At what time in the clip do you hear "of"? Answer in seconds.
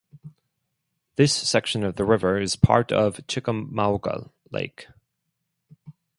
1.83-1.95, 2.91-3.19